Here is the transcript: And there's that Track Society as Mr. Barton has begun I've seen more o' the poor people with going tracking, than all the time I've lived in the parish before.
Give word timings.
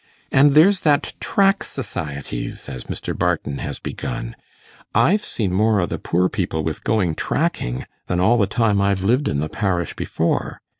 And 0.31 0.55
there's 0.55 0.79
that 0.79 1.13
Track 1.19 1.63
Society 1.63 2.47
as 2.47 2.65
Mr. 2.89 3.15
Barton 3.15 3.59
has 3.59 3.77
begun 3.77 4.35
I've 4.95 5.23
seen 5.23 5.53
more 5.53 5.79
o' 5.79 5.85
the 5.85 5.99
poor 5.99 6.27
people 6.27 6.63
with 6.63 6.83
going 6.83 7.13
tracking, 7.13 7.85
than 8.07 8.19
all 8.19 8.39
the 8.39 8.47
time 8.47 8.81
I've 8.81 9.03
lived 9.03 9.27
in 9.27 9.41
the 9.41 9.47
parish 9.47 9.93
before. 9.95 10.59